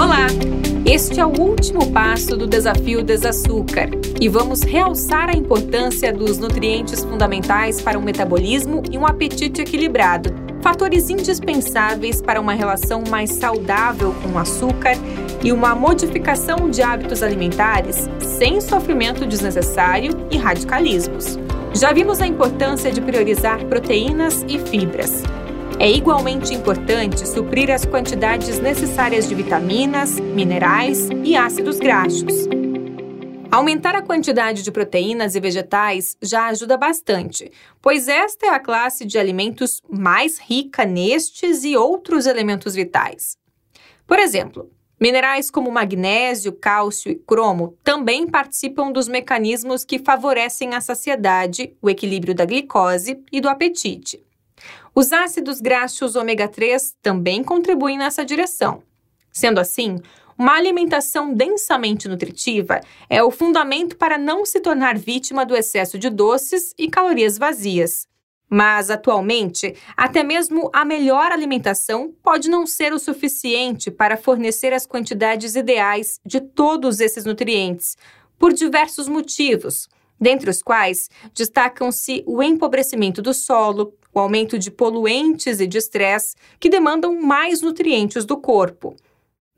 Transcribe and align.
Olá! 0.00 0.28
Este 0.86 1.20
é 1.20 1.26
o 1.26 1.38
último 1.38 1.92
passo 1.92 2.34
do 2.34 2.46
desafio 2.46 3.02
Desaçúcar 3.02 3.90
e 4.18 4.30
vamos 4.30 4.62
realçar 4.62 5.28
a 5.28 5.36
importância 5.36 6.10
dos 6.10 6.38
nutrientes 6.38 7.04
fundamentais 7.04 7.82
para 7.82 7.98
um 7.98 8.02
metabolismo 8.02 8.82
e 8.90 8.96
um 8.96 9.04
apetite 9.06 9.60
equilibrado, 9.60 10.34
fatores 10.62 11.10
indispensáveis 11.10 12.22
para 12.22 12.40
uma 12.40 12.54
relação 12.54 13.04
mais 13.10 13.32
saudável 13.32 14.14
com 14.22 14.30
o 14.30 14.38
açúcar 14.38 14.94
e 15.44 15.52
uma 15.52 15.74
modificação 15.74 16.70
de 16.70 16.80
hábitos 16.80 17.22
alimentares 17.22 18.08
sem 18.20 18.58
sofrimento 18.58 19.26
desnecessário 19.26 20.12
e 20.30 20.38
radicalismos. 20.38 21.38
Já 21.74 21.92
vimos 21.92 22.22
a 22.22 22.26
importância 22.26 22.90
de 22.90 23.02
priorizar 23.02 23.62
proteínas 23.66 24.46
e 24.48 24.58
fibras. 24.58 25.22
É 25.82 25.90
igualmente 25.90 26.52
importante 26.52 27.26
suprir 27.26 27.70
as 27.70 27.86
quantidades 27.86 28.58
necessárias 28.58 29.26
de 29.26 29.34
vitaminas, 29.34 30.20
minerais 30.20 31.08
e 31.24 31.34
ácidos 31.34 31.78
graxos. 31.78 32.46
Aumentar 33.50 33.94
a 33.94 34.02
quantidade 34.02 34.62
de 34.62 34.70
proteínas 34.70 35.34
e 35.34 35.40
vegetais 35.40 36.18
já 36.20 36.48
ajuda 36.48 36.76
bastante, 36.76 37.50
pois 37.80 38.08
esta 38.08 38.44
é 38.44 38.48
a 38.50 38.60
classe 38.60 39.06
de 39.06 39.18
alimentos 39.18 39.80
mais 39.88 40.38
rica 40.38 40.84
nestes 40.84 41.64
e 41.64 41.74
outros 41.78 42.26
elementos 42.26 42.74
vitais. 42.74 43.38
Por 44.06 44.18
exemplo, 44.18 44.70
minerais 45.00 45.50
como 45.50 45.72
magnésio, 45.72 46.52
cálcio 46.52 47.10
e 47.10 47.14
cromo 47.14 47.74
também 47.82 48.26
participam 48.26 48.92
dos 48.92 49.08
mecanismos 49.08 49.82
que 49.82 49.98
favorecem 49.98 50.74
a 50.74 50.80
saciedade, 50.82 51.74
o 51.80 51.88
equilíbrio 51.88 52.34
da 52.34 52.44
glicose 52.44 53.18
e 53.32 53.40
do 53.40 53.48
apetite. 53.48 54.22
Os 54.94 55.12
ácidos 55.12 55.60
graxos 55.60 56.16
ômega 56.16 56.48
3 56.48 56.96
também 57.00 57.44
contribuem 57.44 57.98
nessa 57.98 58.24
direção. 58.24 58.82
Sendo 59.32 59.60
assim, 59.60 59.98
uma 60.36 60.56
alimentação 60.56 61.34
densamente 61.34 62.08
nutritiva 62.08 62.80
é 63.08 63.22
o 63.22 63.30
fundamento 63.30 63.96
para 63.96 64.16
não 64.16 64.44
se 64.44 64.58
tornar 64.58 64.96
vítima 64.96 65.44
do 65.44 65.54
excesso 65.54 65.98
de 65.98 66.08
doces 66.08 66.74
e 66.78 66.88
calorias 66.88 67.36
vazias. 67.38 68.08
Mas, 68.48 68.90
atualmente, 68.90 69.76
até 69.96 70.24
mesmo 70.24 70.68
a 70.72 70.84
melhor 70.84 71.30
alimentação 71.30 72.12
pode 72.22 72.50
não 72.50 72.66
ser 72.66 72.92
o 72.92 72.98
suficiente 72.98 73.92
para 73.92 74.16
fornecer 74.16 74.72
as 74.72 74.86
quantidades 74.86 75.54
ideais 75.54 76.18
de 76.26 76.40
todos 76.40 76.98
esses 76.98 77.24
nutrientes, 77.24 77.96
por 78.36 78.52
diversos 78.52 79.06
motivos, 79.06 79.88
dentre 80.18 80.50
os 80.50 80.62
quais 80.62 81.08
destacam-se 81.32 82.24
o 82.26 82.42
empobrecimento 82.42 83.22
do 83.22 83.32
solo, 83.32 83.94
o 84.12 84.20
aumento 84.20 84.58
de 84.58 84.70
poluentes 84.70 85.60
e 85.60 85.66
de 85.66 85.78
estresse 85.78 86.34
que 86.58 86.68
demandam 86.68 87.20
mais 87.20 87.62
nutrientes 87.62 88.24
do 88.24 88.36
corpo. 88.36 88.94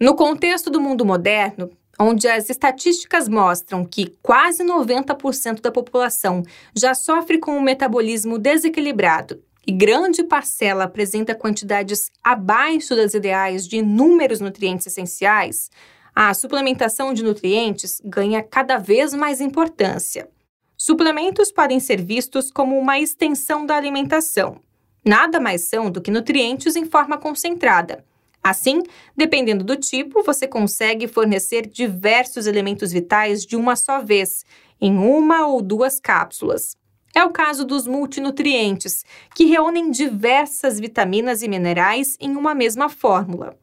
No 0.01 0.15
contexto 0.15 0.71
do 0.71 0.81
mundo 0.81 1.05
moderno, 1.05 1.71
onde 1.99 2.27
as 2.27 2.51
estatísticas 2.51 3.29
mostram 3.29 3.85
que 3.85 4.17
quase 4.23 4.65
90% 4.65 5.61
da 5.61 5.71
população 5.71 6.43
já 6.75 6.95
sofre 6.95 7.39
com 7.39 7.57
um 7.57 7.63
metabolismo 7.63 8.39
desequilibrado 8.39 9.43
e 9.67 9.73
grande 9.73 10.25
parcela 10.25 10.85
apresenta 10.85 11.35
quantidades 11.35 12.11
abaixo 12.23 12.97
das 12.97 13.15
ideais 13.15 13.67
de 13.67 13.77
inúmeros 13.77 14.41
nutrientes 14.41 14.87
essenciais, 14.87 15.71
a 16.15 16.35
suplementação 16.35 17.15
de 17.15 17.23
nutrientes 17.23 18.01
ganha 18.05 18.43
cada 18.43 18.77
vez 18.77 19.15
mais 19.15 19.41
importância. 19.41 20.29
Suplementos 20.77 21.53
podem 21.53 21.79
ser 21.79 22.03
vistos 22.03 22.51
como 22.51 22.79
uma 22.79 22.99
extensão 22.99 23.65
da 23.65 23.77
alimentação. 23.77 24.61
Nada 25.05 25.41
mais 25.41 25.63
são 25.63 25.91
do 25.91 26.01
que 26.01 26.11
nutrientes 26.11 26.77
em 26.77 26.85
forma 26.85 27.19
concentrada. 27.19 28.05
Assim, 28.43 28.83
dependendo 29.17 29.63
do 29.63 29.77
tipo, 29.77 30.23
você 30.23 30.49
consegue 30.49 31.07
fornecer 31.07 31.67
diversos 31.67 32.47
elementos 32.47 32.91
vitais 32.91 33.45
de 33.47 33.55
uma 33.55 33.77
só 33.77 34.03
vez, 34.03 34.45
em 34.81 34.99
uma 34.99 35.47
ou 35.47 35.63
duas 35.63 36.01
cápsulas. 36.01 36.77
É 37.15 37.23
o 37.25 37.31
caso 37.31 37.65
dos 37.65 37.87
multinutrientes, 37.87 39.05
que 39.35 39.45
reúnem 39.45 39.91
diversas 39.91 40.81
vitaminas 40.81 41.43
e 41.43 41.49
minerais 41.49 42.17
em 42.19 42.35
uma 42.37 42.55
mesma 42.55 42.89
fórmula. 42.89 43.57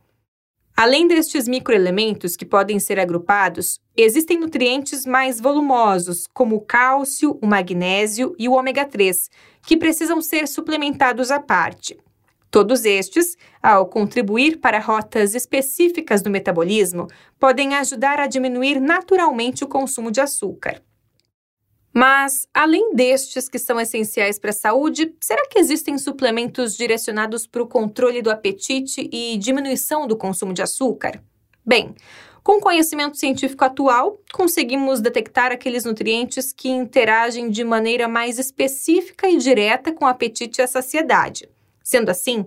Além 0.81 1.09
destes 1.09 1.45
microelementos 1.45 2.37
que 2.37 2.45
podem 2.45 2.79
ser 2.79 3.01
agrupados, 3.01 3.81
existem 3.97 4.39
nutrientes 4.39 5.05
mais 5.05 5.37
volumosos, 5.41 6.25
como 6.33 6.55
o 6.55 6.61
cálcio, 6.61 7.37
o 7.41 7.45
magnésio 7.45 8.33
e 8.39 8.47
o 8.47 8.53
ômega 8.53 8.85
3, 8.85 9.29
que 9.61 9.75
precisam 9.75 10.21
ser 10.21 10.47
suplementados 10.47 11.31
à 11.31 11.39
parte. 11.41 11.99
Todos 12.49 12.85
estes, 12.85 13.35
ao 13.61 13.87
contribuir 13.87 14.61
para 14.61 14.79
rotas 14.79 15.35
específicas 15.35 16.21
do 16.21 16.29
metabolismo, 16.29 17.07
podem 17.37 17.75
ajudar 17.75 18.17
a 18.17 18.27
diminuir 18.27 18.79
naturalmente 18.79 19.65
o 19.65 19.67
consumo 19.67 20.09
de 20.09 20.21
açúcar. 20.21 20.81
Mas, 21.99 22.47
além 22.53 22.95
destes 22.95 23.49
que 23.49 23.59
são 23.59 23.77
essenciais 23.77 24.39
para 24.39 24.51
a 24.51 24.53
saúde, 24.53 25.13
será 25.19 25.45
que 25.49 25.59
existem 25.59 25.97
suplementos 25.97 26.77
direcionados 26.77 27.45
para 27.45 27.61
o 27.61 27.67
controle 27.67 28.21
do 28.21 28.31
apetite 28.31 29.09
e 29.11 29.37
diminuição 29.37 30.07
do 30.07 30.15
consumo 30.15 30.53
de 30.53 30.61
açúcar? 30.61 31.21
Bem, 31.65 31.93
com 32.41 32.53
o 32.53 32.61
conhecimento 32.61 33.17
científico 33.17 33.65
atual, 33.65 34.17
conseguimos 34.31 35.01
detectar 35.01 35.51
aqueles 35.51 35.83
nutrientes 35.83 36.53
que 36.53 36.69
interagem 36.69 37.49
de 37.49 37.65
maneira 37.65 38.07
mais 38.07 38.39
específica 38.39 39.27
e 39.27 39.35
direta 39.35 39.91
com 39.91 40.05
o 40.05 40.07
apetite 40.07 40.61
e 40.61 40.63
a 40.63 40.67
saciedade. 40.67 41.49
Sendo 41.83 42.07
assim, 42.07 42.45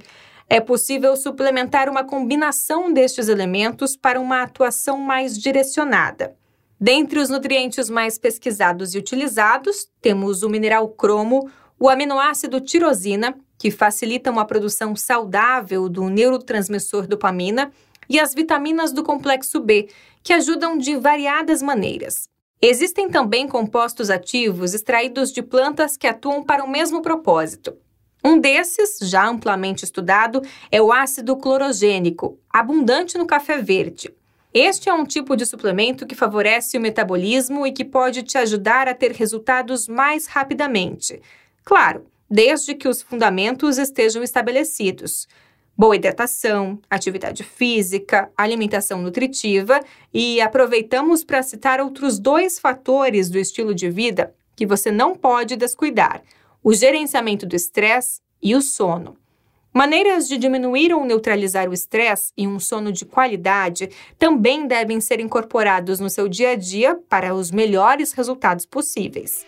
é 0.49 0.61
possível 0.61 1.15
suplementar 1.15 1.91
uma 1.91 2.05
combinação 2.05 2.91
destes 2.91 3.29
elementos 3.29 3.99
para 3.99 4.19
uma 4.19 4.41
atuação 4.41 4.97
mais 4.97 5.37
direcionada. 5.39 6.35
Dentre 6.83 7.21
os 7.21 7.29
nutrientes 7.29 7.89
mais 7.89 8.19
pesquisados 8.19 8.93
e 8.93 8.99
utilizados, 8.99 9.87
temos 10.01 10.43
o 10.43 10.49
mineral 10.49 10.89
cromo, 10.89 11.49
o 11.79 11.89
aminoácido 11.89 12.61
tirosina, 12.61 13.39
que 13.57 13.71
facilitam 13.71 14.37
a 14.37 14.45
produção 14.45 14.97
saudável 14.97 15.89
do 15.89 16.11
neurotransmissor 16.11 17.07
dopamina, 17.07 17.71
e 18.09 18.19
as 18.19 18.35
vitaminas 18.35 18.93
do 18.93 19.05
complexo 19.05 19.61
B, 19.61 19.91
que 20.25 20.33
ajudam 20.33 20.77
de 20.77 20.97
variadas 20.97 21.63
maneiras. 21.63 22.29
Existem 22.61 23.09
também 23.09 23.47
compostos 23.47 24.11
ativos 24.11 24.75
extraídos 24.75 25.31
de 25.31 25.41
plantas 25.41 25.97
que 25.97 26.09
atuam 26.09 26.43
para 26.43 26.65
o 26.65 26.69
mesmo 26.69 27.01
propósito. 27.01 27.77
Um 28.25 28.41
desses, 28.41 28.99
já 29.09 29.29
amplamente 29.29 29.85
estudado, 29.85 30.43
é 30.69 30.83
o 30.83 30.93
ácido 30.93 31.37
clorogênico, 31.37 32.41
abundante 32.51 33.17
no 33.17 33.25
café 33.25 33.59
verde. 33.59 34.13
Este 34.55 34.91
é 34.91 34.93
um 34.93 35.05
tipo 35.05 35.35
de 35.35 35.47
suplemento 35.47 36.07
que 36.07 36.15
favorece 36.15 36.77
o 36.77 36.81
metabolismo 36.81 37.67
e 37.67 37.73
que 37.73 37.87
pode 37.87 38.23
te 38.23 38.37
ajudar 38.37 38.87
a 38.87 38.95
ter 38.95 39.13
resultados 39.13 39.89
mais 39.89 40.27
rapidamente. 40.27 41.23
Claro, 41.65 42.05
desde 42.31 42.75
que 42.75 42.87
os 42.87 43.01
fundamentos 43.01 43.79
estejam 43.79 44.23
estabelecidos. 44.23 45.27
Boa 45.75 45.97
hidratação, 45.97 46.79
atividade 46.91 47.43
física, 47.43 48.31
alimentação 48.37 49.01
nutritiva 49.01 49.81
e 50.13 50.39
aproveitamos 50.39 51.25
para 51.25 51.43
citar 51.43 51.81
outros 51.81 52.19
dois 52.19 52.59
fatores 52.59 53.31
do 53.31 53.39
estilo 53.39 53.75
de 53.75 53.89
vida 53.89 54.35
que 54.55 54.67
você 54.67 54.91
não 54.91 55.15
pode 55.15 55.57
descuidar: 55.57 56.23
o 56.63 56.75
gerenciamento 56.75 57.47
do 57.47 57.57
estresse 57.57 58.21
e 58.43 58.55
o 58.55 58.61
sono. 58.61 59.17
Maneiras 59.75 60.29
de 60.29 60.37
diminuir 60.37 60.93
ou 60.93 61.03
neutralizar 61.03 61.67
o 61.67 61.73
estresse 61.73 62.31
e 62.37 62.47
um 62.47 62.61
sono 62.61 62.93
de 62.93 63.07
qualidade 63.07 63.89
também 64.19 64.67
devem 64.67 65.01
ser 65.01 65.19
incorporados 65.19 65.99
no 65.99 66.11
seu 66.11 66.29
dia 66.29 66.51
a 66.51 66.57
dia 66.57 66.99
para 67.09 67.35
os 67.35 67.51
melhores 67.51 68.13
resultados 68.13 68.67
possíveis. 68.67 69.47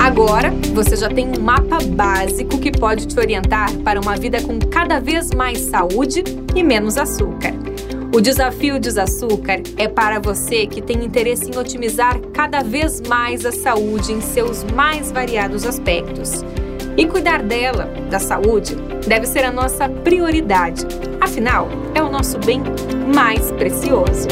Agora, 0.00 0.50
você 0.72 0.96
já 0.96 1.10
tem 1.10 1.28
um 1.28 1.42
mapa 1.42 1.78
básico 1.90 2.58
que 2.58 2.72
pode 2.72 3.06
te 3.06 3.18
orientar 3.18 3.70
para 3.80 4.00
uma 4.00 4.16
vida 4.16 4.40
com 4.42 4.58
cada 4.58 4.98
vez 4.98 5.30
mais 5.32 5.58
saúde 5.60 6.24
e 6.56 6.62
menos 6.62 6.96
açúcar. 6.96 7.52
O 8.14 8.18
desafio 8.18 8.80
Desaçúcar 8.80 9.60
é 9.76 9.86
para 9.86 10.18
você 10.18 10.66
que 10.66 10.80
tem 10.80 11.04
interesse 11.04 11.50
em 11.50 11.58
otimizar 11.58 12.18
cada 12.32 12.62
vez 12.62 13.02
mais 13.02 13.44
a 13.44 13.52
saúde 13.52 14.12
em 14.12 14.22
seus 14.22 14.64
mais 14.64 15.12
variados 15.12 15.66
aspectos. 15.66 16.42
E 16.98 17.06
cuidar 17.06 17.44
dela, 17.44 17.84
da 18.10 18.18
saúde, 18.18 18.74
deve 19.06 19.24
ser 19.24 19.44
a 19.44 19.52
nossa 19.52 19.88
prioridade. 19.88 20.84
Afinal, 21.20 21.68
é 21.94 22.02
o 22.02 22.10
nosso 22.10 22.40
bem 22.40 22.60
mais 23.14 23.52
precioso. 23.52 24.26